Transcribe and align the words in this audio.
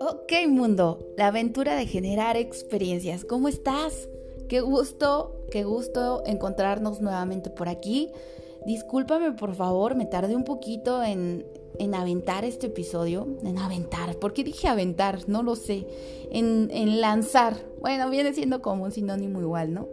Ok 0.00 0.32
mundo, 0.48 0.98
la 1.16 1.28
aventura 1.28 1.76
de 1.76 1.86
generar 1.86 2.36
experiencias. 2.36 3.24
¿Cómo 3.24 3.48
estás? 3.48 4.08
Qué 4.48 4.60
gusto, 4.60 5.46
qué 5.50 5.64
gusto 5.64 6.22
encontrarnos 6.26 7.00
nuevamente 7.00 7.50
por 7.50 7.68
aquí. 7.68 8.10
Discúlpame 8.66 9.32
por 9.32 9.54
favor, 9.54 9.94
me 9.94 10.06
tardé 10.06 10.34
un 10.36 10.44
poquito 10.44 11.02
en, 11.02 11.46
en 11.78 11.94
aventar 11.94 12.44
este 12.44 12.66
episodio, 12.66 13.26
en 13.42 13.58
aventar, 13.58 14.16
¿por 14.16 14.32
qué 14.32 14.44
dije 14.44 14.68
aventar? 14.68 15.28
No 15.28 15.42
lo 15.42 15.56
sé, 15.56 15.86
en, 16.30 16.68
en 16.72 17.00
lanzar, 17.00 17.54
bueno, 17.80 18.10
viene 18.10 18.32
siendo 18.32 18.62
como 18.62 18.84
un 18.84 18.92
sinónimo 18.92 19.40
igual, 19.40 19.72
¿no? 19.72 19.88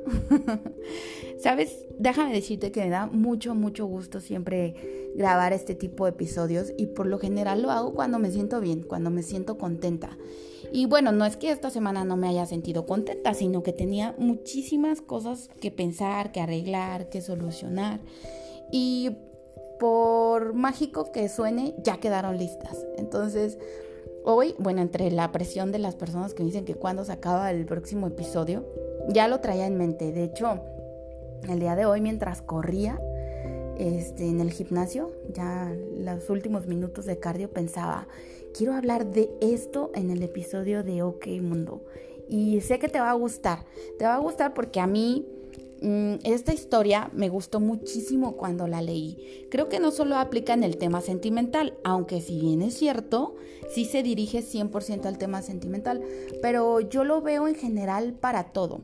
Sabes, 1.40 1.86
déjame 1.98 2.34
decirte 2.34 2.72
que 2.72 2.82
me 2.82 2.90
da 2.90 3.08
mucho, 3.08 3.56
mucho 3.56 3.86
gusto 3.86 4.20
siempre 4.20 5.12
grabar 5.16 5.54
este 5.54 5.74
tipo 5.74 6.06
de 6.06 6.12
episodios 6.12 6.74
y 6.78 6.88
por 6.88 7.08
lo 7.08 7.18
general 7.18 7.62
lo 7.62 7.72
hago 7.72 7.94
cuando 7.94 8.20
me 8.20 8.32
siento 8.32 8.60
bien, 8.60 8.84
cuando 8.84 9.10
me 9.10 9.24
siento 9.24 9.58
contenta. 9.58 10.18
Y 10.72 10.86
bueno, 10.86 11.12
no 11.12 11.26
es 11.26 11.38
que 11.38 11.52
esta 11.52 11.70
semana 11.70 12.04
no 12.04 12.18
me 12.18 12.28
haya 12.28 12.46
sentido 12.46 12.86
contenta, 12.86 13.34
sino 13.34 13.64
que 13.64 13.74
tenía 13.74 14.16
muchísimas 14.18 15.02
cosas 15.02 15.50
que 15.62 15.72
pensar, 15.72 16.32
que 16.32 16.42
arreglar, 16.42 17.10
que 17.10 17.22
solucionar. 17.22 18.00
Y 18.72 19.12
por 19.80 20.54
mágico 20.54 21.12
que 21.12 21.30
suene, 21.30 21.76
ya 21.84 21.98
quedaron 21.98 22.38
listas. 22.38 22.86
Entonces, 22.98 23.58
hoy, 24.28 24.56
bueno, 24.58 24.82
entre 24.82 25.10
la 25.10 25.32
presión 25.32 25.72
de 25.72 25.80
las 25.80 25.96
personas 25.96 26.34
que 26.34 26.44
me 26.44 26.48
dicen 26.48 26.66
que 26.66 26.76
cuando 26.76 27.06
se 27.06 27.14
acaba 27.14 27.50
el 27.50 27.66
próximo 27.66 28.08
episodio, 28.08 28.66
ya 29.08 29.30
lo 29.30 29.40
traía 29.40 29.66
en 29.66 29.78
mente. 29.78 30.12
De 30.12 30.26
hecho, 30.26 30.60
el 31.48 31.62
día 31.62 31.78
de 31.78 31.86
hoy, 31.86 32.02
mientras 32.02 32.42
corría 32.42 33.00
este, 33.78 34.28
en 34.28 34.42
el 34.42 34.52
gimnasio, 34.52 35.14
ya 35.32 35.74
los 35.98 36.30
últimos 36.30 36.68
minutos 36.68 37.06
de 37.06 37.18
cardio, 37.20 37.50
pensaba, 37.50 38.10
quiero 38.54 38.74
hablar 38.74 39.06
de 39.06 39.30
esto 39.40 39.92
en 39.96 40.12
el 40.12 40.22
episodio 40.22 40.84
de 40.84 41.04
OK 41.04 41.28
Mundo. 41.42 41.86
Y 42.28 42.60
sé 42.60 42.80
que 42.80 42.90
te 42.90 43.00
va 43.00 43.12
a 43.12 43.14
gustar. 43.14 43.60
Te 43.98 44.04
va 44.04 44.16
a 44.16 44.20
gustar 44.20 44.54
porque 44.54 44.82
a 44.82 44.88
mí 44.88 45.26
esta 46.24 46.54
historia 46.54 47.10
me 47.14 47.30
gustó 47.30 47.60
muchísimo 47.60 48.38
cuando 48.38 48.68
la 48.68 48.82
leí. 48.82 49.48
Creo 49.52 49.70
que 49.70 49.80
no 49.80 49.92
solo 49.92 50.18
aplica 50.18 50.54
en 50.54 50.64
el 50.64 50.78
tema 50.78 51.02
sentimental, 51.02 51.78
aunque 51.84 52.22
si 52.22 52.40
bien 52.40 52.62
es 52.62 52.76
cierto, 52.76 53.36
sí 53.70 53.86
se 53.86 54.04
dirige 54.04 54.40
100% 54.40 55.06
al 55.06 55.18
tema 55.18 55.42
sentimental, 55.42 56.02
pero 56.42 56.80
yo 56.80 57.04
lo 57.04 57.22
veo 57.22 57.48
en 57.48 57.56
general 57.56 58.14
para 58.14 58.52
todo. 58.52 58.82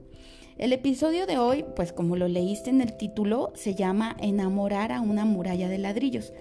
El 0.58 0.72
episodio 0.72 1.26
de 1.26 1.40
hoy, 1.40 1.66
pues 1.76 1.94
como 1.94 2.16
lo 2.16 2.28
leíste 2.28 2.70
en 2.70 2.82
el 2.82 2.96
título, 2.96 3.52
se 3.56 3.74
llama 3.74 4.16
Enamorar 4.20 4.92
a 4.92 5.02
una 5.02 5.26
muralla 5.26 5.68
de 5.68 5.80
ladrillos. 5.80 6.32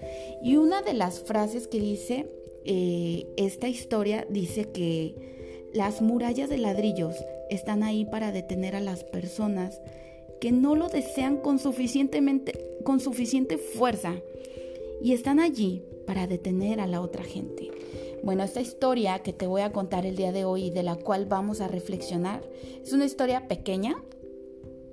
Y 0.43 0.57
una 0.57 0.83
de 0.83 0.93
las 0.93 1.23
frases 1.23 1.67
que 1.67 1.79
dice 1.79 2.29
eh, 2.65 3.27
esta 3.37 3.67
historia 3.67 4.25
dice 4.29 4.71
que 4.71 5.69
las 5.73 6.01
murallas 6.01 6.49
de 6.49 6.57
ladrillos 6.57 7.15
están 7.49 7.83
ahí 7.83 8.05
para 8.05 8.31
detener 8.31 8.75
a 8.75 8.81
las 8.81 9.03
personas 9.03 9.81
que 10.39 10.51
no 10.51 10.75
lo 10.75 10.89
desean 10.89 11.37
con, 11.37 11.59
suficientemente, 11.59 12.77
con 12.83 12.99
suficiente 12.99 13.57
fuerza 13.57 14.15
y 15.01 15.13
están 15.13 15.39
allí 15.39 15.83
para 16.05 16.27
detener 16.27 16.79
a 16.79 16.87
la 16.87 17.01
otra 17.01 17.23
gente. 17.23 17.71
Bueno, 18.23 18.43
esta 18.43 18.61
historia 18.61 19.19
que 19.19 19.33
te 19.33 19.47
voy 19.47 19.61
a 19.61 19.73
contar 19.73 20.05
el 20.05 20.15
día 20.15 20.31
de 20.31 20.45
hoy 20.45 20.65
y 20.65 20.69
de 20.69 20.83
la 20.83 20.95
cual 20.95 21.25
vamos 21.25 21.59
a 21.59 21.67
reflexionar 21.67 22.41
es 22.81 22.93
una 22.93 23.05
historia 23.05 23.47
pequeña, 23.47 24.01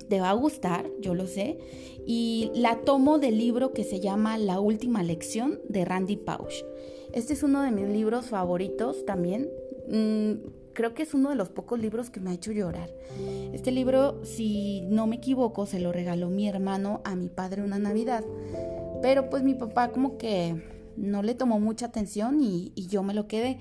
te 0.08 0.20
va 0.20 0.30
a 0.30 0.34
gustar, 0.34 0.91
yo 1.00 1.14
lo 1.14 1.28
sé, 1.28 1.58
y 2.04 2.50
la 2.54 2.80
tomo 2.80 3.20
del 3.20 3.38
libro 3.38 3.72
que 3.72 3.84
se 3.84 4.00
llama 4.00 4.36
La 4.36 4.58
última 4.58 5.04
lección 5.04 5.60
de 5.69 5.84
Randy 5.84 6.16
Pausch. 6.16 6.64
Este 7.12 7.32
es 7.32 7.44
uno 7.44 7.62
de 7.62 7.70
mis 7.70 7.88
libros 7.88 8.27
favoritos 8.27 9.06
también. 9.06 9.48
Mm, 9.88 10.59
creo 10.72 10.94
que 10.94 11.02
es 11.02 11.14
uno 11.14 11.30
de 11.30 11.36
los 11.36 11.48
pocos 11.48 11.78
libros 11.78 12.10
que 12.10 12.20
me 12.20 12.31
ha 12.31 12.34
hecho 12.34 12.53
llorar. 12.53 12.91
Este 13.53 13.70
libro, 13.70 14.25
si 14.25 14.82
no 14.82 15.06
me 15.06 15.16
equivoco, 15.16 15.66
se 15.66 15.81
lo 15.81 15.92
regaló 15.92 16.28
mi 16.31 16.48
hermano 16.48 17.00
a 17.04 17.14
mi 17.16 17.28
padre 17.28 17.62
una 17.62 17.78
Navidad. 17.78 18.25
Pero 19.03 19.31
pues 19.31 19.42
mi 19.42 19.54
papá 19.54 19.91
como 19.92 20.19
que 20.19 20.62
no 20.97 21.22
le 21.22 21.34
tomó 21.34 21.58
mucha 21.58 21.86
atención 21.86 22.41
y, 22.41 22.72
yo 22.88 23.03
me 23.03 23.14
lo 23.14 23.26
quedé 23.26 23.58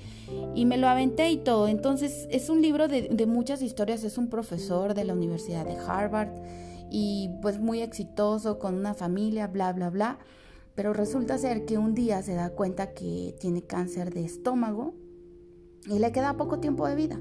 y 0.56 0.66
me 0.66 0.78
lo 0.78 0.88
aventé 0.88 1.30
y 1.32 1.38
todo. 1.38 1.68
Entonces 1.68 2.28
es 2.32 2.50
un 2.50 2.62
libro 2.62 2.88
de, 2.88 3.10
de 3.10 3.26
muchas 3.26 3.62
historias, 3.62 4.04
es 4.04 4.18
un 4.18 4.28
profesor 4.28 4.94
de 4.94 5.06
la 5.06 5.14
Universidad 5.14 5.66
de 5.66 5.78
Harvard 5.78 6.30
y 6.92 7.30
pues 7.42 7.60
muy 7.60 7.82
exitoso 7.82 8.60
con 8.60 8.76
una 8.76 8.94
familia, 8.94 9.48
bla, 9.48 9.72
bla, 9.74 9.90
bla. 9.90 10.20
Pero 10.76 10.94
resulta 10.94 11.38
ser 11.38 11.66
que 11.66 11.78
un 11.78 11.94
día 11.94 12.22
se 12.22 12.36
da 12.36 12.52
cuenta 12.52 12.94
que 12.94 13.36
tiene 13.40 13.62
cáncer 13.64 14.14
de 14.14 14.24
estómago 14.24 14.94
y 15.88 16.00
le 16.00 16.12
queda 16.12 16.38
poco 16.38 16.60
tiempo 16.60 16.88
de 16.88 16.96
vida. 16.96 17.20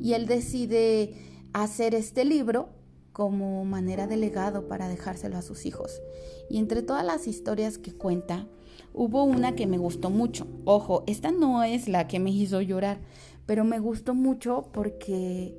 Y 0.00 0.12
él 0.14 0.26
decide 0.26 1.14
hacer 1.52 1.94
este 1.94 2.24
libro 2.24 2.68
como 3.12 3.64
manera 3.64 4.06
de 4.06 4.16
legado 4.16 4.68
para 4.68 4.88
dejárselo 4.88 5.36
a 5.36 5.42
sus 5.42 5.66
hijos. 5.66 6.00
Y 6.48 6.58
entre 6.58 6.82
todas 6.82 7.04
las 7.04 7.26
historias 7.26 7.78
que 7.78 7.92
cuenta, 7.92 8.46
hubo 8.94 9.24
una 9.24 9.56
que 9.56 9.66
me 9.66 9.78
gustó 9.78 10.10
mucho. 10.10 10.46
Ojo, 10.64 11.02
esta 11.06 11.32
no 11.32 11.64
es 11.64 11.88
la 11.88 12.06
que 12.06 12.20
me 12.20 12.30
hizo 12.30 12.60
llorar, 12.60 13.00
pero 13.46 13.64
me 13.64 13.80
gustó 13.80 14.14
mucho 14.14 14.68
porque 14.72 15.58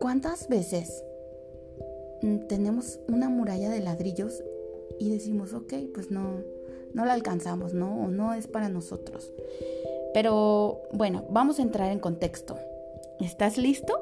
¿cuántas 0.00 0.48
veces 0.48 1.04
tenemos 2.48 2.98
una 3.08 3.28
muralla 3.28 3.70
de 3.70 3.80
ladrillos 3.80 4.42
y 4.98 5.10
decimos, 5.10 5.52
ok, 5.52 5.74
pues 5.94 6.10
no, 6.10 6.40
no 6.94 7.04
la 7.04 7.12
alcanzamos, 7.12 7.74
¿no? 7.74 8.02
O 8.02 8.08
no 8.08 8.34
es 8.34 8.46
para 8.46 8.68
nosotros. 8.68 9.32
Pero 10.16 10.80
bueno, 10.94 11.26
vamos 11.28 11.58
a 11.58 11.62
entrar 11.62 11.92
en 11.92 11.98
contexto. 11.98 12.56
¿Estás 13.20 13.58
listo? 13.58 14.00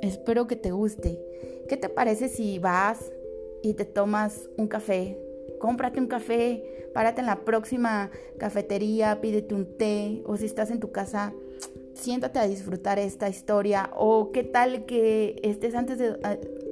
Espero 0.00 0.46
que 0.46 0.54
te 0.54 0.70
guste. 0.70 1.20
¿Qué 1.68 1.76
te 1.76 1.88
parece 1.88 2.28
si 2.28 2.60
vas 2.60 3.10
y 3.60 3.74
te 3.74 3.84
tomas 3.84 4.48
un 4.56 4.68
café? 4.68 5.18
Cómprate 5.58 5.98
un 5.98 6.06
café, 6.06 6.62
párate 6.94 7.22
en 7.22 7.26
la 7.26 7.40
próxima 7.40 8.12
cafetería, 8.38 9.20
pídete 9.20 9.52
un 9.56 9.76
té 9.76 10.22
o 10.24 10.36
si 10.36 10.44
estás 10.44 10.70
en 10.70 10.78
tu 10.78 10.92
casa, 10.92 11.34
siéntate 11.94 12.38
a 12.38 12.46
disfrutar 12.46 13.00
esta 13.00 13.28
historia 13.28 13.90
o 13.96 14.30
qué 14.30 14.44
tal 14.44 14.86
que 14.86 15.40
estés 15.42 15.74
antes 15.74 15.98
de 15.98 16.16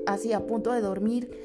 así 0.07 0.33
a 0.33 0.47
punto 0.47 0.71
de 0.73 0.83
dormir 0.83 1.37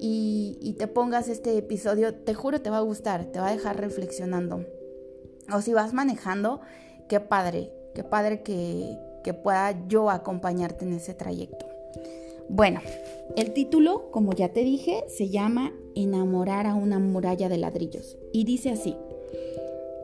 y, 0.00 0.58
y 0.60 0.72
te 0.72 0.88
pongas 0.88 1.28
este 1.28 1.56
episodio, 1.56 2.16
te 2.16 2.34
juro 2.34 2.60
te 2.60 2.68
va 2.68 2.78
a 2.78 2.80
gustar, 2.80 3.26
te 3.26 3.38
va 3.38 3.46
a 3.46 3.52
dejar 3.52 3.80
reflexionando. 3.80 4.64
O 5.52 5.60
si 5.60 5.72
vas 5.72 5.92
manejando, 5.92 6.60
qué 7.08 7.20
padre, 7.20 7.70
qué 7.94 8.04
padre 8.04 8.42
que, 8.42 8.98
que 9.24 9.34
pueda 9.34 9.86
yo 9.88 10.10
acompañarte 10.10 10.84
en 10.84 10.94
ese 10.94 11.14
trayecto. 11.14 11.66
Bueno, 12.48 12.80
el 13.36 13.52
título, 13.52 14.10
como 14.10 14.32
ya 14.32 14.48
te 14.52 14.64
dije, 14.64 15.04
se 15.08 15.28
llama 15.28 15.72
Enamorar 15.94 16.66
a 16.66 16.74
una 16.74 16.98
muralla 16.98 17.48
de 17.48 17.58
ladrillos. 17.58 18.16
Y 18.32 18.44
dice 18.44 18.70
así, 18.70 18.96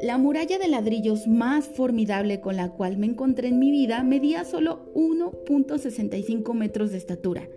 la 0.02 0.18
muralla 0.18 0.58
de 0.58 0.68
ladrillos 0.68 1.26
más 1.26 1.66
formidable 1.66 2.40
con 2.40 2.56
la 2.56 2.70
cual 2.70 2.98
me 2.98 3.06
encontré 3.06 3.48
en 3.48 3.58
mi 3.58 3.70
vida 3.70 4.02
medía 4.02 4.44
solo 4.44 4.92
1.65 4.94 6.52
metros 6.52 6.90
de 6.90 6.98
estatura 6.98 7.48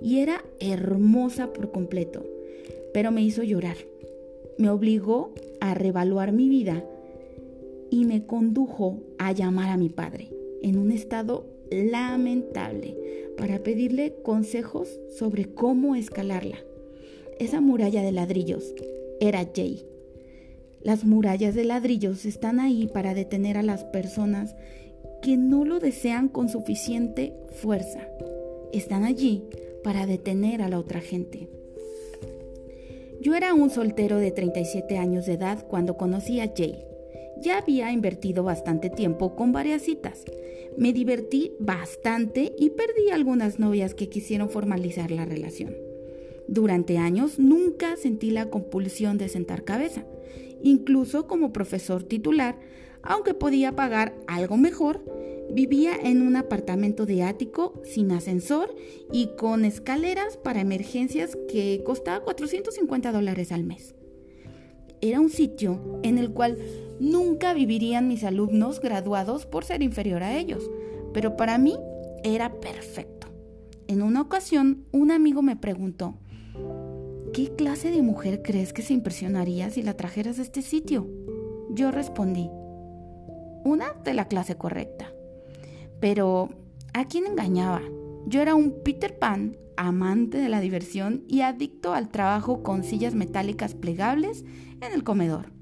y 0.00 0.20
era 0.20 0.42
hermosa 0.58 1.52
por 1.52 1.70
completo, 1.70 2.24
pero 2.94 3.10
me 3.10 3.22
hizo 3.22 3.42
llorar. 3.42 3.76
Me 4.56 4.70
obligó 4.70 5.34
a 5.60 5.74
revaluar 5.74 6.32
mi 6.32 6.48
vida 6.48 6.82
y 7.92 8.06
me 8.06 8.24
condujo 8.24 9.02
a 9.18 9.32
llamar 9.32 9.68
a 9.68 9.76
mi 9.76 9.90
padre 9.90 10.30
en 10.62 10.78
un 10.78 10.90
estado 10.90 11.44
lamentable 11.70 12.96
para 13.36 13.62
pedirle 13.62 14.14
consejos 14.22 14.98
sobre 15.18 15.52
cómo 15.52 15.94
escalarla. 15.94 16.56
Esa 17.38 17.60
muralla 17.60 18.02
de 18.02 18.10
ladrillos 18.10 18.74
era 19.20 19.46
Jay. 19.54 19.84
Las 20.80 21.04
murallas 21.04 21.54
de 21.54 21.64
ladrillos 21.64 22.24
están 22.24 22.60
ahí 22.60 22.86
para 22.86 23.12
detener 23.12 23.58
a 23.58 23.62
las 23.62 23.84
personas 23.84 24.56
que 25.20 25.36
no 25.36 25.66
lo 25.66 25.78
desean 25.78 26.28
con 26.28 26.48
suficiente 26.48 27.34
fuerza. 27.50 28.08
Están 28.72 29.04
allí 29.04 29.44
para 29.84 30.06
detener 30.06 30.62
a 30.62 30.70
la 30.70 30.78
otra 30.78 31.02
gente. 31.02 31.50
Yo 33.20 33.34
era 33.34 33.52
un 33.52 33.68
soltero 33.68 34.16
de 34.16 34.30
37 34.30 34.96
años 34.96 35.26
de 35.26 35.34
edad 35.34 35.66
cuando 35.68 35.98
conocí 35.98 36.40
a 36.40 36.50
Jay. 36.56 36.86
Ya 37.40 37.58
había 37.58 37.92
invertido 37.92 38.44
bastante 38.44 38.90
tiempo 38.90 39.34
con 39.34 39.52
varias 39.52 39.82
citas. 39.82 40.24
Me 40.76 40.92
divertí 40.92 41.52
bastante 41.58 42.54
y 42.58 42.70
perdí 42.70 43.10
algunas 43.10 43.58
novias 43.58 43.94
que 43.94 44.08
quisieron 44.08 44.48
formalizar 44.48 45.10
la 45.10 45.24
relación. 45.24 45.74
Durante 46.48 46.98
años 46.98 47.38
nunca 47.38 47.96
sentí 47.96 48.30
la 48.30 48.50
compulsión 48.50 49.18
de 49.18 49.28
sentar 49.28 49.64
cabeza. 49.64 50.04
Incluso 50.62 51.26
como 51.26 51.52
profesor 51.52 52.02
titular, 52.02 52.58
aunque 53.02 53.34
podía 53.34 53.74
pagar 53.74 54.14
algo 54.26 54.56
mejor, 54.56 55.02
vivía 55.50 55.94
en 56.00 56.22
un 56.22 56.36
apartamento 56.36 57.06
de 57.06 57.22
ático 57.22 57.74
sin 57.84 58.12
ascensor 58.12 58.74
y 59.12 59.30
con 59.36 59.64
escaleras 59.64 60.36
para 60.36 60.60
emergencias 60.60 61.36
que 61.48 61.82
costaba 61.84 62.24
450 62.24 63.12
dólares 63.12 63.52
al 63.52 63.64
mes. 63.64 63.94
Era 65.02 65.20
un 65.20 65.28
sitio 65.28 66.00
en 66.04 66.16
el 66.16 66.30
cual 66.32 66.58
nunca 67.00 67.52
vivirían 67.52 68.06
mis 68.08 68.22
alumnos 68.24 68.80
graduados 68.80 69.44
por 69.44 69.64
ser 69.64 69.82
inferior 69.82 70.22
a 70.22 70.38
ellos, 70.38 70.70
pero 71.12 71.36
para 71.36 71.58
mí 71.58 71.76
era 72.22 72.60
perfecto. 72.60 73.26
En 73.88 74.00
una 74.00 74.22
ocasión, 74.22 74.86
un 74.92 75.10
amigo 75.10 75.42
me 75.42 75.56
preguntó, 75.56 76.14
¿qué 77.32 77.52
clase 77.56 77.90
de 77.90 78.00
mujer 78.00 78.42
crees 78.42 78.72
que 78.72 78.82
se 78.82 78.94
impresionaría 78.94 79.70
si 79.70 79.82
la 79.82 79.94
trajeras 79.94 80.38
a 80.38 80.42
este 80.42 80.62
sitio? 80.62 81.10
Yo 81.70 81.90
respondí, 81.90 82.48
una 83.64 83.92
de 84.04 84.14
la 84.14 84.28
clase 84.28 84.56
correcta. 84.56 85.12
Pero, 86.00 86.48
¿a 86.94 87.06
quién 87.06 87.26
engañaba? 87.26 87.82
Yo 88.26 88.40
era 88.40 88.54
un 88.54 88.82
Peter 88.84 89.18
Pan, 89.18 89.56
amante 89.76 90.38
de 90.38 90.48
la 90.48 90.60
diversión 90.60 91.24
y 91.28 91.40
adicto 91.40 91.92
al 91.92 92.08
trabajo 92.08 92.62
con 92.62 92.84
sillas 92.84 93.14
metálicas 93.14 93.74
plegables 93.74 94.44
en 94.80 94.92
el 94.92 95.02
comedor. 95.02 95.52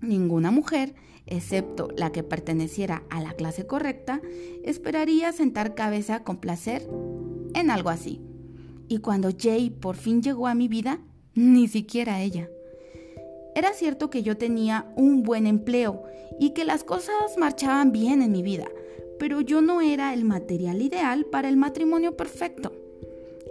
Ninguna 0.00 0.50
mujer, 0.50 0.94
excepto 1.26 1.88
la 1.96 2.10
que 2.10 2.22
perteneciera 2.22 3.02
a 3.10 3.20
la 3.20 3.34
clase 3.34 3.66
correcta, 3.66 4.20
esperaría 4.64 5.32
sentar 5.32 5.74
cabeza 5.74 6.24
con 6.24 6.38
placer 6.38 6.88
en 7.54 7.70
algo 7.70 7.90
así. 7.90 8.20
Y 8.88 8.98
cuando 8.98 9.30
Jay 9.36 9.70
por 9.70 9.96
fin 9.96 10.22
llegó 10.22 10.48
a 10.48 10.54
mi 10.54 10.68
vida, 10.68 11.00
ni 11.34 11.68
siquiera 11.68 12.20
ella. 12.20 12.48
Era 13.54 13.72
cierto 13.72 14.10
que 14.10 14.22
yo 14.22 14.36
tenía 14.36 14.92
un 14.96 15.22
buen 15.22 15.46
empleo 15.46 16.02
y 16.38 16.50
que 16.50 16.64
las 16.64 16.82
cosas 16.82 17.36
marchaban 17.36 17.92
bien 17.92 18.22
en 18.22 18.32
mi 18.32 18.42
vida, 18.42 18.68
pero 19.20 19.42
yo 19.42 19.60
no 19.60 19.82
era 19.82 20.14
el 20.14 20.24
material 20.24 20.80
ideal 20.80 21.26
para 21.26 21.50
el 21.50 21.58
matrimonio 21.58 22.16
perfecto. 22.16 22.72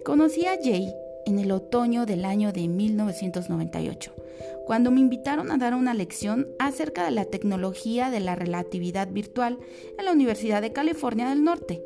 Conocí 0.03 0.47
a 0.47 0.57
Jay 0.61 0.91
en 1.27 1.37
el 1.37 1.51
otoño 1.51 2.07
del 2.07 2.25
año 2.25 2.51
de 2.51 2.67
1998, 2.67 4.11
cuando 4.65 4.89
me 4.89 4.99
invitaron 4.99 5.51
a 5.51 5.57
dar 5.57 5.75
una 5.75 5.93
lección 5.93 6.47
acerca 6.57 7.05
de 7.05 7.11
la 7.11 7.25
tecnología 7.25 8.09
de 8.09 8.19
la 8.19 8.35
relatividad 8.35 9.09
virtual 9.09 9.59
en 9.97 10.05
la 10.05 10.11
Universidad 10.11 10.63
de 10.63 10.73
California 10.73 11.29
del 11.29 11.43
Norte. 11.43 11.83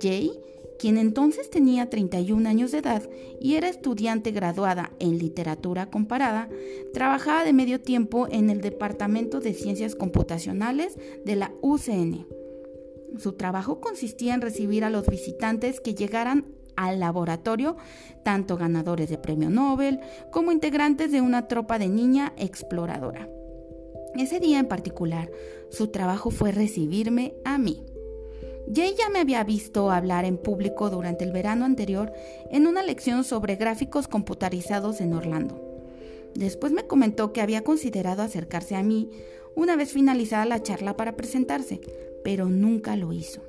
Jay 0.00 0.32
quien 0.78 0.98
entonces 0.98 1.50
tenía 1.50 1.88
31 1.88 2.48
años 2.48 2.70
de 2.72 2.78
edad 2.78 3.02
y 3.40 3.54
era 3.54 3.68
estudiante 3.68 4.30
graduada 4.30 4.92
en 4.98 5.18
literatura 5.18 5.90
comparada, 5.90 6.50
trabajaba 6.92 7.44
de 7.44 7.54
medio 7.54 7.80
tiempo 7.80 8.28
en 8.30 8.50
el 8.50 8.60
Departamento 8.60 9.40
de 9.40 9.54
Ciencias 9.54 9.94
Computacionales 9.94 10.98
de 11.24 11.36
la 11.36 11.52
UCN. 11.62 12.26
Su 13.18 13.32
trabajo 13.32 13.80
consistía 13.80 14.34
en 14.34 14.40
recibir 14.40 14.84
a 14.84 14.90
los 14.90 15.06
visitantes 15.06 15.80
que 15.80 15.94
llegaran 15.94 16.46
al 16.76 17.00
laboratorio, 17.00 17.76
tanto 18.22 18.56
ganadores 18.56 19.08
de 19.08 19.18
premio 19.18 19.50
Nobel 19.50 20.00
como 20.30 20.52
integrantes 20.52 21.10
de 21.10 21.20
una 21.20 21.48
tropa 21.48 21.78
de 21.78 21.88
niña 21.88 22.32
exploradora. 22.36 23.28
Ese 24.14 24.40
día 24.40 24.58
en 24.58 24.66
particular, 24.66 25.30
su 25.70 25.88
trabajo 25.88 26.30
fue 26.30 26.52
recibirme 26.52 27.34
a 27.44 27.58
mí. 27.58 27.84
Jay 28.74 28.94
ya 28.98 29.08
me 29.10 29.20
había 29.20 29.44
visto 29.44 29.90
hablar 29.90 30.24
en 30.24 30.38
público 30.38 30.90
durante 30.90 31.24
el 31.24 31.32
verano 31.32 31.64
anterior 31.64 32.12
en 32.50 32.66
una 32.66 32.82
lección 32.82 33.24
sobre 33.24 33.56
gráficos 33.56 34.08
computarizados 34.08 35.00
en 35.00 35.14
Orlando. 35.14 35.62
Después 36.34 36.72
me 36.72 36.86
comentó 36.86 37.32
que 37.32 37.40
había 37.40 37.62
considerado 37.62 38.22
acercarse 38.22 38.74
a 38.74 38.82
mí 38.82 39.10
una 39.56 39.74
vez 39.74 39.92
finalizada 39.92 40.44
la 40.44 40.62
charla 40.62 40.96
para 40.96 41.16
presentarse, 41.16 41.80
pero 42.22 42.48
nunca 42.48 42.94
lo 42.94 43.12
hizo. 43.12 43.42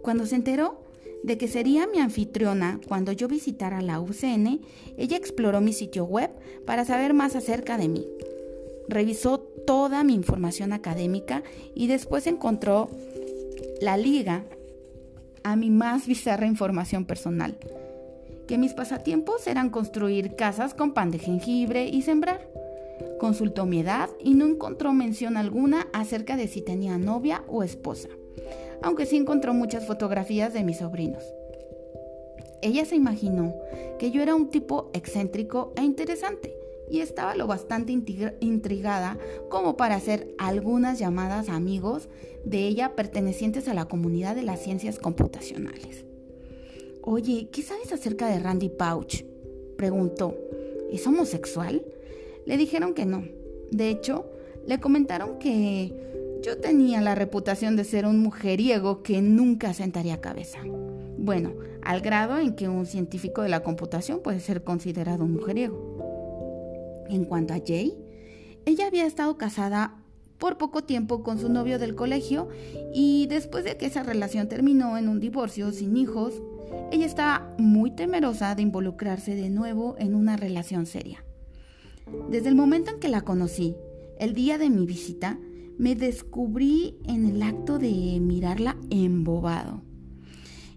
Cuando 0.00 0.24
se 0.24 0.36
enteró 0.36 0.80
de 1.22 1.36
que 1.36 1.48
sería 1.48 1.86
mi 1.86 1.98
anfitriona 1.98 2.80
cuando 2.86 3.12
yo 3.12 3.28
visitara 3.28 3.82
la 3.82 4.00
UCN, 4.00 4.60
ella 4.96 5.16
exploró 5.16 5.60
mi 5.60 5.72
sitio 5.72 6.04
web 6.04 6.30
para 6.64 6.84
saber 6.84 7.12
más 7.12 7.36
acerca 7.36 7.76
de 7.76 7.88
mí. 7.88 8.06
Revisó 8.88 9.40
toda 9.40 10.04
mi 10.04 10.14
información 10.14 10.72
académica 10.72 11.42
y 11.74 11.88
después 11.88 12.26
encontró 12.26 12.88
la 13.80 13.96
liga 13.96 14.44
a 15.42 15.56
mi 15.56 15.70
más 15.70 16.06
bizarra 16.06 16.46
información 16.46 17.04
personal, 17.04 17.58
que 18.46 18.56
mis 18.58 18.72
pasatiempos 18.72 19.46
eran 19.46 19.70
construir 19.70 20.36
casas 20.36 20.74
con 20.74 20.94
pan 20.94 21.10
de 21.10 21.18
jengibre 21.18 21.88
y 21.88 22.02
sembrar. 22.02 22.48
Consultó 23.18 23.66
mi 23.66 23.80
edad 23.80 24.10
y 24.22 24.34
no 24.34 24.46
encontró 24.46 24.92
mención 24.92 25.36
alguna 25.36 25.88
acerca 25.92 26.36
de 26.36 26.48
si 26.48 26.62
tenía 26.62 26.98
novia 26.98 27.44
o 27.48 27.62
esposa, 27.62 28.08
aunque 28.82 29.06
sí 29.06 29.16
encontró 29.16 29.54
muchas 29.54 29.86
fotografías 29.86 30.52
de 30.52 30.64
mis 30.64 30.78
sobrinos. 30.78 31.24
Ella 32.62 32.84
se 32.84 32.96
imaginó 32.96 33.54
que 33.98 34.10
yo 34.10 34.22
era 34.22 34.34
un 34.34 34.50
tipo 34.50 34.90
excéntrico 34.92 35.72
e 35.76 35.82
interesante 35.82 36.54
y 36.90 37.00
estaba 37.00 37.36
lo 37.36 37.46
bastante 37.46 37.92
intrigada 37.92 39.18
como 39.48 39.76
para 39.76 39.96
hacer 39.96 40.34
algunas 40.38 40.98
llamadas 40.98 41.48
a 41.48 41.54
amigos 41.54 42.08
de 42.44 42.66
ella 42.66 42.94
pertenecientes 42.96 43.68
a 43.68 43.74
la 43.74 43.86
comunidad 43.86 44.34
de 44.34 44.42
las 44.42 44.60
ciencias 44.60 44.98
computacionales. 44.98 46.04
Oye, 47.02 47.48
¿qué 47.52 47.62
sabes 47.62 47.92
acerca 47.92 48.28
de 48.28 48.38
Randy 48.38 48.68
Pouch? 48.68 49.24
preguntó. 49.76 50.34
¿Es 50.90 51.06
homosexual? 51.06 51.84
Le 52.48 52.56
dijeron 52.56 52.94
que 52.94 53.04
no. 53.04 53.24
De 53.70 53.90
hecho, 53.90 54.24
le 54.66 54.80
comentaron 54.80 55.38
que 55.38 55.92
yo 56.42 56.56
tenía 56.56 57.02
la 57.02 57.14
reputación 57.14 57.76
de 57.76 57.84
ser 57.84 58.06
un 58.06 58.20
mujeriego 58.20 59.02
que 59.02 59.20
nunca 59.20 59.74
sentaría 59.74 60.22
cabeza. 60.22 60.60
Bueno, 61.18 61.52
al 61.82 62.00
grado 62.00 62.38
en 62.38 62.54
que 62.54 62.70
un 62.70 62.86
científico 62.86 63.42
de 63.42 63.50
la 63.50 63.62
computación 63.62 64.20
puede 64.20 64.40
ser 64.40 64.64
considerado 64.64 65.24
un 65.24 65.34
mujeriego. 65.34 67.04
En 67.10 67.26
cuanto 67.26 67.52
a 67.52 67.58
Jay, 67.58 67.98
ella 68.64 68.86
había 68.86 69.04
estado 69.04 69.36
casada 69.36 69.98
por 70.38 70.56
poco 70.56 70.82
tiempo 70.82 71.22
con 71.22 71.38
su 71.38 71.50
novio 71.50 71.78
del 71.78 71.94
colegio 71.94 72.48
y 72.94 73.26
después 73.26 73.62
de 73.64 73.76
que 73.76 73.84
esa 73.84 74.04
relación 74.04 74.48
terminó 74.48 74.96
en 74.96 75.10
un 75.10 75.20
divorcio 75.20 75.70
sin 75.70 75.98
hijos, 75.98 76.40
ella 76.92 77.04
estaba 77.04 77.54
muy 77.58 77.90
temerosa 77.90 78.54
de 78.54 78.62
involucrarse 78.62 79.34
de 79.34 79.50
nuevo 79.50 79.96
en 79.98 80.14
una 80.14 80.38
relación 80.38 80.86
seria. 80.86 81.22
Desde 82.30 82.48
el 82.48 82.54
momento 82.54 82.90
en 82.90 83.00
que 83.00 83.08
la 83.08 83.22
conocí, 83.22 83.74
el 84.18 84.34
día 84.34 84.58
de 84.58 84.70
mi 84.70 84.86
visita, 84.86 85.38
me 85.78 85.94
descubrí 85.94 86.96
en 87.04 87.26
el 87.26 87.42
acto 87.42 87.78
de 87.78 88.18
mirarla 88.20 88.76
embobado. 88.90 89.82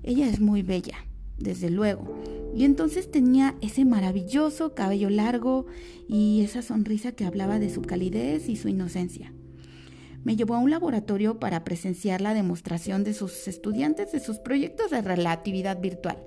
Ella 0.04 0.30
es 0.30 0.40
muy 0.40 0.62
bella, 0.62 1.06
desde 1.38 1.70
luego, 1.70 2.22
y 2.56 2.66
entonces 2.66 3.10
tenía 3.10 3.56
ese 3.62 3.84
maravilloso 3.86 4.76
cabello 4.76 5.10
largo 5.10 5.66
y 6.08 6.42
esa 6.42 6.62
sonrisa 6.62 7.14
que 7.14 7.26
hablaba 7.26 7.60
de 7.60 7.70
su 7.70 7.82
calidez 7.82 8.48
y 8.48 8.56
su 8.56 8.68
inocencia. 8.68 9.34
Me 10.24 10.36
llevó 10.36 10.56
a 10.56 10.60
un 10.60 10.70
laboratorio 10.70 11.40
para 11.40 11.64
presenciar 11.64 12.22
la 12.22 12.34
demostración 12.36 13.04
de 13.04 13.14
sus 13.14 13.48
estudiantes 13.48 14.12
de 14.12 14.20
sus 14.20 14.38
proyectos 14.38 14.92
de 14.92 15.02
relatividad 15.02 15.82
virtual. 15.82 16.24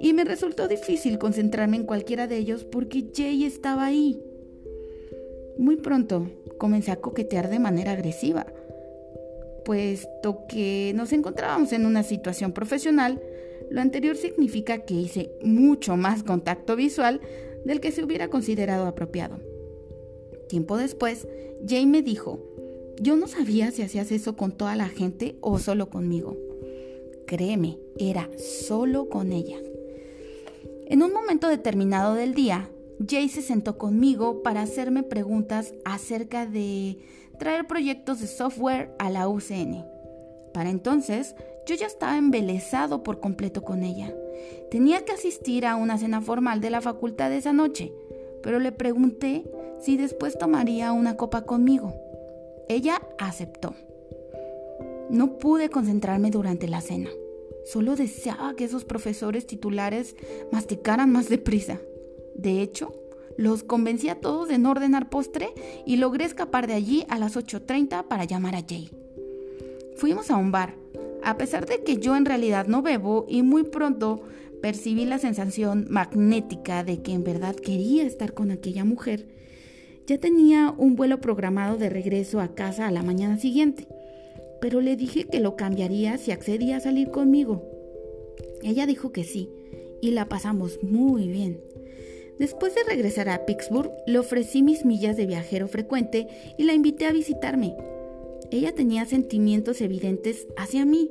Y 0.00 0.12
me 0.14 0.24
resultó 0.24 0.66
difícil 0.66 1.18
concentrarme 1.18 1.76
en 1.76 1.84
cualquiera 1.84 2.26
de 2.26 2.38
ellos 2.38 2.64
porque 2.64 3.06
Jay 3.14 3.44
estaba 3.44 3.84
ahí. 3.84 4.20
Muy 5.58 5.76
pronto 5.76 6.30
comencé 6.58 6.90
a 6.90 6.96
coquetear 6.96 7.50
de 7.50 7.58
manera 7.58 7.92
agresiva, 7.92 8.46
puesto 9.64 10.46
que 10.48 10.92
nos 10.94 11.12
encontrábamos 11.12 11.72
en 11.72 11.84
una 11.84 12.02
situación 12.02 12.52
profesional 12.52 13.20
lo 13.70 13.80
anterior 13.80 14.16
significa 14.16 14.78
que 14.78 14.94
hice 14.94 15.30
mucho 15.42 15.96
más 15.96 16.24
contacto 16.24 16.74
visual 16.74 17.20
del 17.64 17.80
que 17.80 17.92
se 17.92 18.02
hubiera 18.02 18.28
considerado 18.28 18.86
apropiado. 18.86 19.38
Tiempo 20.48 20.76
después, 20.76 21.28
Jay 21.66 21.86
me 21.86 22.02
dijo, 22.02 22.40
yo 23.00 23.16
no 23.16 23.28
sabía 23.28 23.70
si 23.70 23.82
hacías 23.82 24.10
eso 24.10 24.36
con 24.36 24.52
toda 24.52 24.74
la 24.74 24.88
gente 24.88 25.36
o 25.40 25.60
solo 25.60 25.88
conmigo. 25.88 26.36
Créeme, 27.26 27.78
era 27.96 28.28
solo 28.38 29.08
con 29.08 29.30
ella. 29.30 29.58
En 30.90 31.04
un 31.04 31.12
momento 31.12 31.46
determinado 31.46 32.14
del 32.14 32.34
día, 32.34 32.68
Jay 33.08 33.28
se 33.28 33.42
sentó 33.42 33.78
conmigo 33.78 34.42
para 34.42 34.62
hacerme 34.62 35.04
preguntas 35.04 35.72
acerca 35.84 36.46
de 36.46 36.98
traer 37.38 37.68
proyectos 37.68 38.18
de 38.18 38.26
software 38.26 38.90
a 38.98 39.08
la 39.08 39.28
UCN. 39.28 39.86
Para 40.52 40.68
entonces, 40.68 41.36
yo 41.64 41.76
ya 41.76 41.86
estaba 41.86 42.18
embelesado 42.18 43.04
por 43.04 43.20
completo 43.20 43.62
con 43.62 43.84
ella. 43.84 44.12
Tenía 44.72 45.04
que 45.04 45.12
asistir 45.12 45.64
a 45.64 45.76
una 45.76 45.96
cena 45.96 46.20
formal 46.22 46.60
de 46.60 46.70
la 46.70 46.80
facultad 46.80 47.32
esa 47.32 47.52
noche, 47.52 47.92
pero 48.42 48.58
le 48.58 48.72
pregunté 48.72 49.48
si 49.78 49.96
después 49.96 50.38
tomaría 50.38 50.90
una 50.90 51.16
copa 51.16 51.42
conmigo. 51.42 51.94
Ella 52.68 53.00
aceptó. 53.16 53.74
No 55.08 55.38
pude 55.38 55.68
concentrarme 55.68 56.32
durante 56.32 56.66
la 56.66 56.80
cena. 56.80 57.10
Solo 57.64 57.96
deseaba 57.96 58.54
que 58.56 58.64
esos 58.64 58.84
profesores 58.84 59.46
titulares 59.46 60.16
masticaran 60.52 61.10
más 61.10 61.28
deprisa. 61.28 61.80
De 62.34 62.62
hecho, 62.62 62.94
los 63.36 63.62
convencí 63.62 64.08
a 64.08 64.20
todos 64.20 64.48
de 64.48 64.58
no 64.58 64.70
ordenar 64.70 65.08
postre 65.08 65.54
y 65.86 65.96
logré 65.96 66.24
escapar 66.24 66.66
de 66.66 66.74
allí 66.74 67.06
a 67.08 67.18
las 67.18 67.36
8.30 67.36 68.08
para 68.08 68.24
llamar 68.24 68.54
a 68.54 68.64
Jay. 68.66 68.90
Fuimos 69.96 70.30
a 70.30 70.36
un 70.36 70.50
bar 70.50 70.74
a 71.22 71.36
pesar 71.36 71.66
de 71.66 71.82
que 71.82 71.98
yo 71.98 72.16
en 72.16 72.24
realidad 72.24 72.66
no 72.66 72.82
bebo 72.82 73.26
y 73.28 73.42
muy 73.42 73.64
pronto 73.64 74.22
percibí 74.62 75.04
la 75.04 75.18
sensación 75.18 75.86
magnética 75.90 76.84
de 76.84 77.02
que 77.02 77.12
en 77.12 77.24
verdad 77.24 77.54
quería 77.54 78.04
estar 78.04 78.34
con 78.34 78.50
aquella 78.50 78.84
mujer, 78.84 79.26
Ya 80.06 80.18
tenía 80.18 80.74
un 80.76 80.96
vuelo 80.96 81.20
programado 81.20 81.76
de 81.76 81.88
regreso 81.88 82.40
a 82.40 82.54
casa 82.54 82.88
a 82.88 82.90
la 82.90 83.04
mañana 83.04 83.36
siguiente, 83.38 83.86
pero 84.60 84.80
le 84.80 84.96
dije 84.96 85.24
que 85.24 85.40
lo 85.40 85.56
cambiaría 85.56 86.18
si 86.18 86.30
accedía 86.30 86.76
a 86.76 86.80
salir 86.80 87.10
conmigo. 87.10 87.64
Ella 88.62 88.86
dijo 88.86 89.12
que 89.12 89.24
sí, 89.24 89.48
y 90.00 90.10
la 90.10 90.28
pasamos 90.28 90.82
muy 90.82 91.28
bien. 91.28 91.60
Después 92.38 92.74
de 92.74 92.84
regresar 92.84 93.28
a 93.28 93.44
Pittsburgh, 93.44 93.92
le 94.06 94.18
ofrecí 94.18 94.62
mis 94.62 94.84
millas 94.84 95.16
de 95.16 95.26
viajero 95.26 95.68
frecuente 95.68 96.26
y 96.56 96.64
la 96.64 96.72
invité 96.72 97.06
a 97.06 97.12
visitarme. 97.12 97.76
Ella 98.50 98.74
tenía 98.74 99.04
sentimientos 99.04 99.80
evidentes 99.80 100.46
hacia 100.56 100.84
mí, 100.86 101.10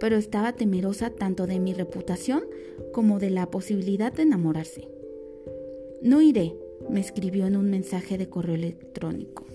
pero 0.00 0.16
estaba 0.16 0.54
temerosa 0.54 1.10
tanto 1.10 1.46
de 1.46 1.60
mi 1.60 1.72
reputación 1.72 2.44
como 2.92 3.18
de 3.18 3.30
la 3.30 3.50
posibilidad 3.50 4.12
de 4.12 4.22
enamorarse. 4.22 4.88
No 6.02 6.20
iré, 6.20 6.54
me 6.90 7.00
escribió 7.00 7.46
en 7.46 7.56
un 7.56 7.70
mensaje 7.70 8.18
de 8.18 8.28
correo 8.28 8.56
electrónico. 8.56 9.46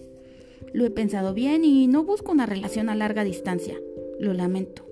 Lo 0.74 0.86
he 0.86 0.90
pensado 0.90 1.34
bien 1.34 1.66
y 1.66 1.88
no 1.88 2.04
busco 2.04 2.32
una 2.32 2.46
relación 2.46 2.90
a 2.90 2.96
larga 2.96 3.24
distancia. 3.24 3.78
Lo 4.20 4.34
lamento. 4.34 4.86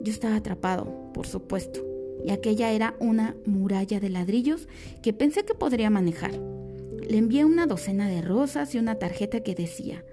Yo 0.00 0.12
estaba 0.12 0.36
atrapado, 0.36 1.12
por 1.14 1.26
supuesto, 1.26 1.80
y 2.24 2.30
aquella 2.30 2.72
era 2.72 2.94
una 3.00 3.36
muralla 3.46 4.00
de 4.00 4.10
ladrillos 4.10 4.68
que 5.02 5.12
pensé 5.12 5.44
que 5.44 5.54
podría 5.54 5.88
manejar. 5.88 6.32
Le 6.32 7.18
envié 7.18 7.44
una 7.44 7.66
docena 7.66 8.08
de 8.08 8.22
rosas 8.22 8.74
y 8.74 8.78
una 8.78 8.96
tarjeta 8.96 9.40
que 9.40 9.54
decía, 9.54 10.04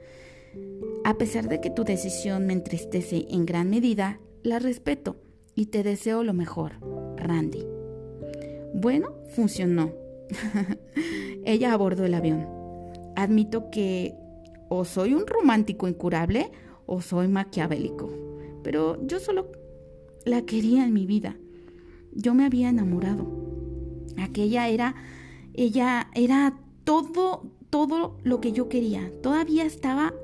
a 1.03 1.17
pesar 1.17 1.47
de 1.49 1.59
que 1.61 1.69
tu 1.69 1.83
decisión 1.83 2.45
me 2.45 2.53
entristece 2.53 3.25
en 3.29 3.45
gran 3.45 3.69
medida, 3.69 4.19
la 4.43 4.59
respeto 4.59 5.17
y 5.55 5.67
te 5.67 5.83
deseo 5.83 6.23
lo 6.23 6.33
mejor, 6.33 6.73
Randy. 7.17 7.65
Bueno, 8.73 9.15
funcionó. 9.35 9.91
Ella 11.45 11.73
abordó 11.73 12.05
el 12.05 12.13
avión. 12.13 12.60
Admito 13.21 13.69
que 13.69 14.15
o 14.67 14.83
soy 14.83 15.13
un 15.13 15.27
romántico 15.27 15.87
incurable 15.87 16.49
o 16.87 17.01
soy 17.01 17.27
maquiavélico, 17.27 18.09
pero 18.63 18.97
yo 19.05 19.19
solo 19.19 19.51
la 20.25 20.41
quería 20.41 20.83
en 20.83 20.91
mi 20.91 21.05
vida. 21.05 21.37
Yo 22.13 22.33
me 22.33 22.45
había 22.45 22.69
enamorado. 22.69 23.27
Aquella 24.17 24.69
era, 24.69 24.95
ella 25.53 26.09
era 26.15 26.57
todo, 26.83 27.51
todo 27.69 28.17
lo 28.23 28.41
que 28.41 28.53
yo 28.53 28.69
quería. 28.69 29.11
Todavía 29.21 29.65
estaba 29.65 30.15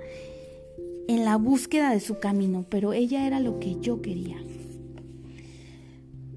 en 1.08 1.24
la 1.24 1.36
búsqueda 1.36 1.92
de 1.92 2.00
su 2.00 2.18
camino, 2.18 2.66
pero 2.68 2.94
ella 2.94 3.28
era 3.28 3.40
lo 3.40 3.60
que 3.60 3.80
yo 3.80 4.02
quería. 4.02 4.38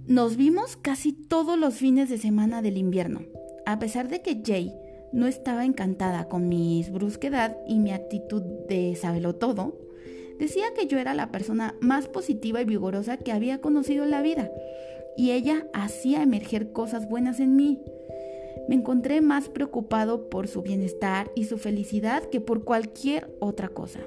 Nos 0.06 0.36
vimos 0.36 0.76
casi 0.76 1.14
todos 1.14 1.58
los 1.58 1.76
fines 1.76 2.10
de 2.10 2.18
semana 2.18 2.60
del 2.60 2.76
invierno. 2.76 3.22
A 3.64 3.78
pesar 3.78 4.10
de 4.10 4.20
que 4.20 4.42
Jay 4.44 4.74
no 5.12 5.26
estaba 5.26 5.64
encantada 5.64 6.28
con 6.28 6.48
mi 6.48 6.84
brusquedad 6.90 7.56
y 7.66 7.78
mi 7.78 7.92
actitud 7.92 8.42
de 8.68 8.94
sabelo 8.96 9.34
todo, 9.34 9.78
decía 10.38 10.66
que 10.74 10.86
yo 10.86 10.98
era 10.98 11.14
la 11.14 11.30
persona 11.30 11.74
más 11.80 12.08
positiva 12.08 12.60
y 12.60 12.64
vigorosa 12.64 13.16
que 13.16 13.32
había 13.32 13.60
conocido 13.60 14.04
en 14.04 14.10
la 14.10 14.22
vida, 14.22 14.50
y 15.16 15.32
ella 15.32 15.66
hacía 15.72 16.22
emerger 16.22 16.72
cosas 16.72 17.08
buenas 17.08 17.40
en 17.40 17.56
mí. 17.56 17.80
Me 18.68 18.74
encontré 18.74 19.20
más 19.20 19.48
preocupado 19.48 20.28
por 20.30 20.48
su 20.48 20.62
bienestar 20.62 21.30
y 21.34 21.44
su 21.44 21.58
felicidad 21.58 22.24
que 22.24 22.40
por 22.40 22.64
cualquier 22.64 23.34
otra 23.40 23.68
cosa. 23.68 24.00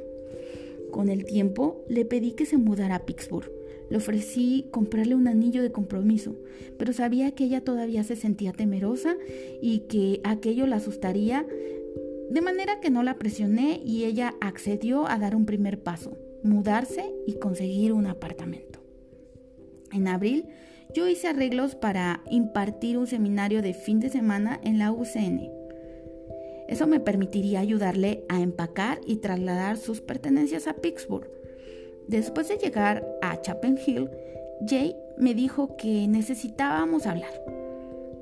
Con 0.91 1.10
el 1.10 1.25
tiempo 1.25 1.83
le 1.88 2.05
pedí 2.05 2.31
que 2.31 2.45
se 2.45 2.57
mudara 2.57 2.95
a 2.95 3.05
Pittsburgh 3.05 3.51
le 3.90 3.98
ofrecí 3.98 4.68
comprarle 4.72 5.16
un 5.16 5.28
anillo 5.28 5.62
de 5.62 5.72
compromiso, 5.72 6.36
pero 6.78 6.94
sabía 6.94 7.32
que 7.32 7.46
ella 7.46 7.63
todavía 7.63 8.04
se 8.04 8.16
sentía 8.16 8.54
temerosa 8.54 9.16
y 9.62 9.80
que 9.90 10.22
aquello 10.24 10.68
la 10.68 10.78
asustaría, 10.78 11.46
de 12.30 12.42
manera 12.42 12.80
que 12.80 12.90
no 12.90 13.04
la 13.04 13.18
presioné 13.18 13.82
y 13.86 14.06
ella 14.06 14.36
accedió 14.42 15.08
a 15.08 15.20
dar 15.20 15.36
un 15.36 15.46
primer 15.46 15.82
paso, 15.82 16.18
mudarse 16.44 17.13
y 17.28 17.34
conseguir 17.34 17.94
un 17.94 18.08
apartamento. 18.08 18.80
En 19.92 20.08
abril 20.08 20.48
yo 20.94 21.08
hice 21.08 21.28
arreglos 21.28 21.75
para 21.75 22.24
impartir 22.30 22.98
un 22.98 23.08
seminario 23.08 23.62
de 23.62 23.74
fin 23.74 24.00
de 24.00 24.10
semana 24.10 24.60
en 24.63 24.80
la 24.80 24.92
UCN. 24.92 25.50
Eso 26.68 26.88
me 26.88 27.00
permitiría 27.00 27.60
ayudarle 27.60 28.24
a 28.30 28.42
empacar 28.42 29.00
y 29.06 29.18
trasladar 29.18 29.78
sus 29.78 30.02
pertenencias 30.02 30.68
a 30.68 30.75
Pittsburgh 30.75 31.28
Después 32.07 32.48
de 32.50 32.57
llegar 32.57 33.05
a 33.22 33.41
Chapel 33.41 33.79
Hill, 33.86 34.10
Jay 34.67 34.95
me 35.17 35.33
dijo 35.33 35.75
que 35.77 36.07
necesitábamos 36.07 37.05
hablar. 37.05 37.31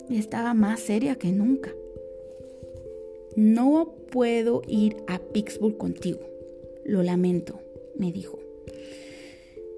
Estaba 0.10 0.54
más 0.54 0.80
seria 0.82 1.16
que 1.16 1.32
nunca. 1.32 1.72
No 3.36 3.94
puedo 4.12 4.62
ir 4.68 4.98
a 5.08 5.20
Pittsburgh 5.20 5.78
contigo. 5.78 6.20
Lo 6.84 7.02
lamento, 7.04 7.60
me 7.96 8.12
dijo. 8.12 8.40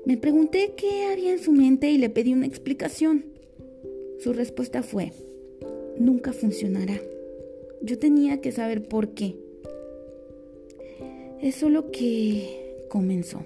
Me 0.06 0.18
pregunté 0.18 0.74
qué 0.76 1.06
había 1.12 1.32
en 1.32 1.40
su 1.40 1.52
mente 1.52 1.92
y 1.92 1.98
le 1.98 2.10
pedí 2.10 2.34
una 2.34 2.48
explicación. 2.48 3.26
Su 4.20 4.34
respuesta 4.34 4.84
fue, 4.84 5.12
nunca 5.98 6.34
funcionará. 6.34 7.00
Yo 7.82 8.00
tenía 8.00 8.42
que 8.42 8.52
saber 8.52 8.88
por 8.88 9.10
qué. 9.10 9.36
Es 11.42 11.56
solo 11.56 11.92
que 11.92 12.86
comenzó. 12.90 13.44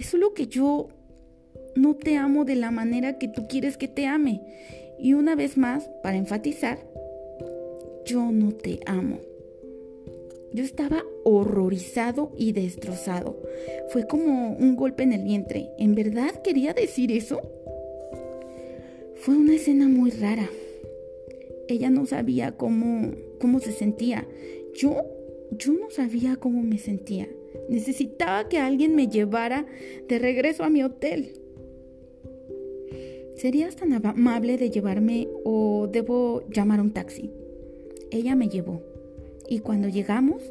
Es 0.00 0.06
solo 0.06 0.32
que 0.32 0.46
yo 0.46 0.88
no 1.76 1.94
te 1.94 2.16
amo 2.16 2.46
de 2.46 2.56
la 2.56 2.70
manera 2.70 3.18
que 3.18 3.28
tú 3.28 3.46
quieres 3.46 3.76
que 3.76 3.86
te 3.86 4.06
ame. 4.06 4.40
Y 4.98 5.12
una 5.12 5.34
vez 5.34 5.58
más, 5.58 5.90
para 6.02 6.16
enfatizar, 6.16 6.78
yo 8.06 8.32
no 8.32 8.52
te 8.52 8.80
amo. 8.86 9.18
Yo 10.54 10.64
estaba 10.64 11.04
horrorizado 11.22 12.32
y 12.34 12.52
destrozado. 12.52 13.42
Fue 13.90 14.06
como 14.06 14.56
un 14.56 14.74
golpe 14.74 15.02
en 15.02 15.12
el 15.12 15.22
vientre. 15.22 15.68
¿En 15.78 15.94
verdad 15.94 16.40
quería 16.42 16.72
decir 16.72 17.12
eso? 17.12 17.42
Fue 19.16 19.36
una 19.36 19.54
escena 19.54 19.86
muy 19.86 20.12
rara. 20.12 20.48
Ella 21.68 21.90
no 21.90 22.06
sabía 22.06 22.52
cómo, 22.52 23.10
cómo 23.38 23.60
se 23.60 23.72
sentía. 23.72 24.26
Yo, 24.74 24.96
yo 25.50 25.74
no 25.74 25.90
sabía 25.90 26.36
cómo 26.36 26.62
me 26.62 26.78
sentía. 26.78 27.28
Necesitaba 27.70 28.48
que 28.48 28.58
alguien 28.58 28.96
me 28.96 29.06
llevara 29.06 29.64
de 30.08 30.18
regreso 30.18 30.64
a 30.64 30.70
mi 30.70 30.82
hotel. 30.82 31.40
¿Serías 33.36 33.76
tan 33.76 33.94
amable 33.94 34.58
de 34.58 34.70
llevarme 34.70 35.28
o 35.44 35.88
debo 35.90 36.42
llamar 36.50 36.80
un 36.80 36.90
taxi? 36.92 37.30
Ella 38.10 38.34
me 38.34 38.48
llevó 38.48 38.82
y 39.48 39.60
cuando 39.60 39.88
llegamos 39.88 40.42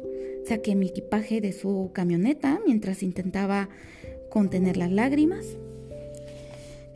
saqué 0.46 0.74
mi 0.74 0.88
equipaje 0.88 1.42
de 1.42 1.52
su 1.52 1.90
camioneta 1.92 2.58
mientras 2.66 3.02
intentaba 3.02 3.68
contener 4.30 4.78
las 4.78 4.90
lágrimas. 4.90 5.58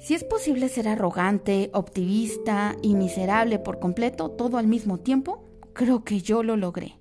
Si 0.00 0.14
es 0.14 0.24
posible 0.24 0.70
ser 0.70 0.88
arrogante, 0.88 1.68
optimista 1.74 2.76
y 2.80 2.94
miserable 2.94 3.58
por 3.58 3.78
completo, 3.78 4.30
todo 4.30 4.56
al 4.56 4.66
mismo 4.66 4.98
tiempo, 5.00 5.44
creo 5.74 6.02
que 6.02 6.20
yo 6.20 6.42
lo 6.42 6.56
logré. 6.56 6.94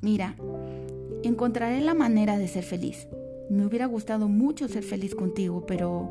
Mira, 0.00 0.36
encontraré 1.26 1.80
la 1.80 1.94
manera 1.94 2.38
de 2.38 2.48
ser 2.48 2.64
feliz. 2.64 3.08
Me 3.50 3.64
hubiera 3.66 3.86
gustado 3.86 4.28
mucho 4.28 4.68
ser 4.68 4.82
feliz 4.82 5.14
contigo, 5.14 5.64
pero 5.66 6.10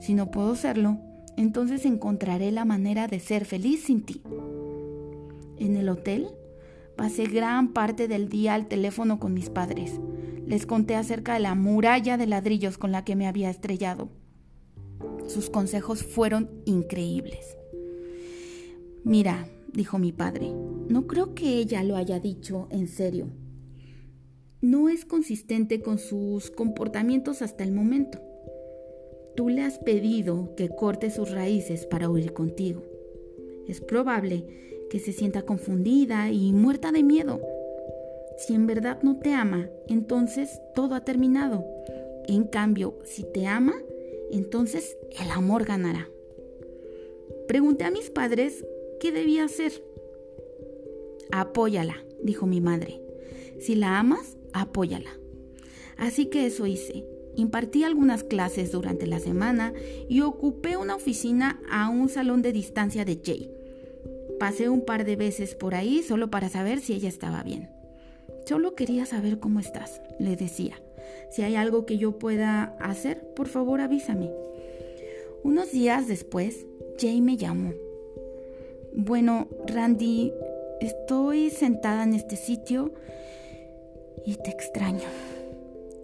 si 0.00 0.14
no 0.14 0.30
puedo 0.30 0.54
serlo, 0.54 0.98
entonces 1.36 1.84
encontraré 1.84 2.50
la 2.52 2.64
manera 2.64 3.06
de 3.06 3.20
ser 3.20 3.44
feliz 3.44 3.84
sin 3.84 4.02
ti. 4.02 4.22
En 5.56 5.76
el 5.76 5.88
hotel 5.88 6.28
pasé 6.96 7.26
gran 7.26 7.72
parte 7.72 8.08
del 8.08 8.28
día 8.28 8.54
al 8.54 8.68
teléfono 8.68 9.18
con 9.18 9.34
mis 9.34 9.50
padres. 9.50 10.00
Les 10.46 10.66
conté 10.66 10.94
acerca 10.94 11.34
de 11.34 11.40
la 11.40 11.54
muralla 11.54 12.16
de 12.16 12.26
ladrillos 12.26 12.78
con 12.78 12.92
la 12.92 13.04
que 13.04 13.16
me 13.16 13.26
había 13.26 13.50
estrellado. 13.50 14.08
Sus 15.26 15.50
consejos 15.50 16.02
fueron 16.02 16.50
increíbles. 16.64 17.56
Mira, 19.04 19.48
dijo 19.72 19.98
mi 19.98 20.12
padre, 20.12 20.52
no 20.88 21.06
creo 21.06 21.34
que 21.34 21.58
ella 21.58 21.82
lo 21.82 21.96
haya 21.96 22.18
dicho 22.18 22.66
en 22.70 22.88
serio 22.88 23.28
no 24.60 24.88
es 24.88 25.04
consistente 25.04 25.80
con 25.80 25.98
sus 25.98 26.50
comportamientos 26.50 27.42
hasta 27.42 27.64
el 27.64 27.72
momento. 27.72 28.18
Tú 29.36 29.48
le 29.48 29.62
has 29.62 29.78
pedido 29.78 30.54
que 30.56 30.68
corte 30.68 31.10
sus 31.10 31.30
raíces 31.30 31.86
para 31.86 32.10
huir 32.10 32.32
contigo. 32.32 32.82
Es 33.68 33.80
probable 33.80 34.44
que 34.90 34.98
se 34.98 35.12
sienta 35.12 35.42
confundida 35.42 36.30
y 36.30 36.52
muerta 36.52 36.90
de 36.90 37.02
miedo. 37.02 37.40
Si 38.38 38.54
en 38.54 38.66
verdad 38.66 39.00
no 39.02 39.18
te 39.18 39.32
ama, 39.34 39.68
entonces 39.86 40.60
todo 40.74 40.94
ha 40.94 41.04
terminado. 41.04 41.64
En 42.26 42.44
cambio, 42.44 42.98
si 43.04 43.24
te 43.24 43.46
ama, 43.46 43.74
entonces 44.32 44.96
el 45.20 45.30
amor 45.30 45.64
ganará. 45.64 46.08
Pregunté 47.46 47.84
a 47.84 47.90
mis 47.90 48.10
padres 48.10 48.64
qué 49.00 49.12
debía 49.12 49.44
hacer. 49.44 49.84
Apóyala, 51.30 52.04
dijo 52.22 52.46
mi 52.46 52.60
madre. 52.60 53.00
Si 53.58 53.74
la 53.74 53.98
amas, 53.98 54.37
apóyala. 54.60 55.10
Así 55.96 56.26
que 56.26 56.46
eso 56.46 56.66
hice. 56.66 57.04
Impartí 57.34 57.84
algunas 57.84 58.24
clases 58.24 58.72
durante 58.72 59.06
la 59.06 59.20
semana 59.20 59.72
y 60.08 60.22
ocupé 60.22 60.76
una 60.76 60.96
oficina 60.96 61.60
a 61.70 61.88
un 61.88 62.08
salón 62.08 62.42
de 62.42 62.52
distancia 62.52 63.04
de 63.04 63.20
Jay. 63.24 63.50
Pasé 64.38 64.68
un 64.68 64.84
par 64.84 65.04
de 65.04 65.16
veces 65.16 65.54
por 65.54 65.74
ahí 65.74 66.02
solo 66.02 66.30
para 66.30 66.48
saber 66.48 66.80
si 66.80 66.94
ella 66.94 67.08
estaba 67.08 67.42
bien. 67.42 67.70
Solo 68.46 68.74
quería 68.74 69.04
saber 69.06 69.38
cómo 69.38 69.60
estás, 69.60 70.00
le 70.18 70.34
decía. 70.36 70.80
Si 71.30 71.42
hay 71.42 71.56
algo 71.56 71.86
que 71.86 71.98
yo 71.98 72.18
pueda 72.18 72.76
hacer, 72.80 73.20
por 73.34 73.48
favor 73.48 73.80
avísame. 73.80 74.30
Unos 75.42 75.70
días 75.70 76.08
después, 76.08 76.66
Jay 76.98 77.20
me 77.20 77.36
llamó. 77.36 77.72
Bueno, 78.94 79.48
Randy, 79.66 80.32
estoy 80.80 81.50
sentada 81.50 82.04
en 82.04 82.14
este 82.14 82.36
sitio 82.36 82.94
y 84.24 84.36
te 84.36 84.50
extraño. 84.50 85.08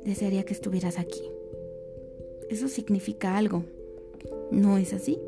Desearía 0.04 0.44
que 0.44 0.52
estuvieras 0.52 0.98
aquí. 0.98 1.22
Eso 2.50 2.68
significa 2.68 3.36
algo. 3.36 3.64
¿No 4.50 4.78
es 4.78 4.92
así? 4.92 5.18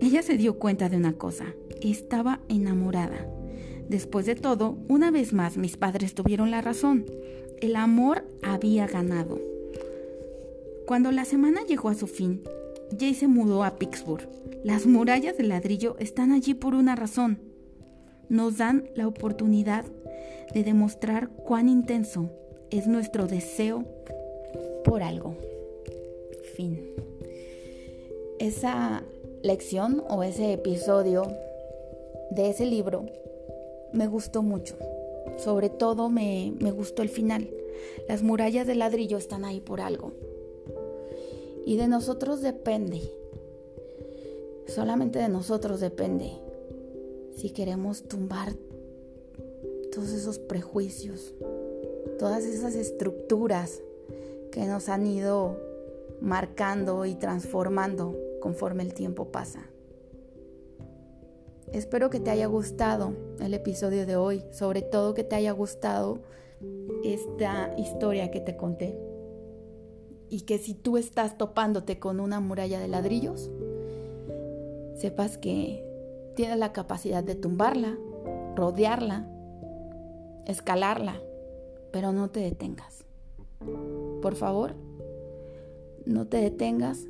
Ella 0.00 0.22
se 0.22 0.36
dio 0.36 0.58
cuenta 0.58 0.88
de 0.88 0.96
una 0.96 1.14
cosa. 1.14 1.54
Estaba 1.82 2.40
enamorada. 2.48 3.26
Después 3.88 4.24
de 4.26 4.36
todo, 4.36 4.78
una 4.88 5.10
vez 5.10 5.32
más 5.32 5.56
mis 5.56 5.76
padres 5.76 6.14
tuvieron 6.14 6.50
la 6.50 6.60
razón. 6.60 7.06
El 7.60 7.76
amor 7.76 8.24
había 8.42 8.86
ganado. 8.86 9.40
Cuando 10.86 11.12
la 11.12 11.24
semana 11.24 11.60
llegó 11.68 11.88
a 11.88 11.94
su 11.94 12.06
fin, 12.06 12.42
Jay 12.98 13.14
se 13.14 13.28
mudó 13.28 13.64
a 13.64 13.76
Pittsburgh. 13.76 14.26
Las 14.64 14.86
murallas 14.86 15.36
de 15.36 15.44
ladrillo 15.44 15.96
están 15.98 16.32
allí 16.32 16.54
por 16.54 16.74
una 16.74 16.96
razón. 16.96 17.49
Nos 18.30 18.56
dan 18.56 18.88
la 18.94 19.06
oportunidad 19.06 19.84
de 20.54 20.64
demostrar 20.64 21.28
cuán 21.28 21.68
intenso 21.68 22.30
es 22.70 22.86
nuestro 22.86 23.26
deseo 23.26 23.84
por 24.84 25.02
algo. 25.02 25.34
Fin. 26.54 26.94
Esa 28.38 29.02
lección 29.42 30.04
o 30.08 30.22
ese 30.22 30.52
episodio 30.52 31.24
de 32.30 32.50
ese 32.50 32.66
libro 32.66 33.06
me 33.92 34.06
gustó 34.06 34.42
mucho. 34.42 34.76
Sobre 35.36 35.68
todo 35.68 36.08
me, 36.08 36.54
gustó 36.72 37.02
el 37.02 37.08
final. 37.08 37.50
Las 38.08 38.22
murallas 38.22 38.66
de 38.66 38.76
ladrillo 38.76 39.18
están 39.18 39.44
ahí 39.44 39.60
por 39.60 39.80
algo. 39.80 40.12
Y 41.66 41.76
de 41.76 41.88
nosotros 41.88 42.40
depende. 42.42 43.00
Solamente 44.66 45.18
de 45.18 45.28
nosotros 45.28 45.80
depende. 45.80 46.30
Si 47.40 47.48
queremos 47.48 48.02
tumbar 48.02 48.52
todos 49.94 50.10
esos 50.10 50.38
prejuicios, 50.38 51.34
todas 52.18 52.44
esas 52.44 52.74
estructuras 52.74 53.80
que 54.52 54.66
nos 54.66 54.90
han 54.90 55.06
ido 55.06 55.58
marcando 56.20 57.06
y 57.06 57.14
transformando 57.14 58.14
conforme 58.42 58.82
el 58.82 58.92
tiempo 58.92 59.32
pasa. 59.32 59.70
Espero 61.72 62.10
que 62.10 62.20
te 62.20 62.28
haya 62.28 62.44
gustado 62.44 63.14
el 63.40 63.54
episodio 63.54 64.04
de 64.04 64.16
hoy, 64.16 64.44
sobre 64.50 64.82
todo 64.82 65.14
que 65.14 65.24
te 65.24 65.36
haya 65.36 65.52
gustado 65.52 66.18
esta 67.04 67.74
historia 67.78 68.30
que 68.30 68.40
te 68.40 68.58
conté. 68.58 69.00
Y 70.28 70.42
que 70.42 70.58
si 70.58 70.74
tú 70.74 70.98
estás 70.98 71.38
topándote 71.38 71.98
con 71.98 72.20
una 72.20 72.38
muralla 72.38 72.78
de 72.78 72.88
ladrillos, 72.88 73.50
sepas 74.94 75.38
que 75.38 75.89
tienes 76.40 76.56
la 76.56 76.72
capacidad 76.72 77.22
de 77.22 77.34
tumbarla, 77.34 77.98
rodearla, 78.56 79.28
escalarla, 80.46 81.20
pero 81.92 82.12
no 82.14 82.30
te 82.30 82.40
detengas. 82.40 83.04
Por 84.22 84.36
favor, 84.36 84.74
no 86.06 86.28
te 86.28 86.38
detengas 86.38 87.08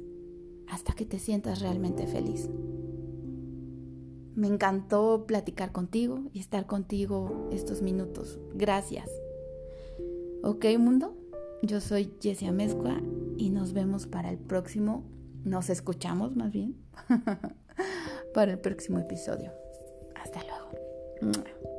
hasta 0.69 0.95
que 0.95 1.07
te 1.07 1.21
sientas 1.21 1.61
realmente 1.61 2.09
feliz. 2.09 2.51
Me 4.35 4.49
encantó 4.49 5.27
platicar 5.29 5.71
contigo 5.71 6.25
y 6.33 6.41
estar 6.41 6.67
contigo 6.67 7.49
estos 7.53 7.83
minutos. 7.83 8.41
Gracias. 8.53 9.09
Ok, 10.43 10.65
mundo. 10.77 11.17
Yo 11.63 11.81
soy 11.81 12.11
Jessia 12.21 12.49
Amezcua 12.49 13.01
y 13.37 13.51
nos 13.51 13.75
vemos 13.75 14.09
para 14.09 14.29
el 14.33 14.39
próximo. 14.39 15.05
Nos 15.45 15.71
escuchamos 15.71 16.35
más 16.35 16.51
bien. 16.51 16.75
para 18.33 18.53
el 18.53 18.59
próximo 18.59 18.99
episodio. 18.99 19.53
Hasta 20.15 20.41
luego. 20.45 21.70